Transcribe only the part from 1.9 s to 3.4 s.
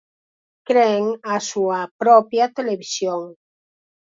propia televisión.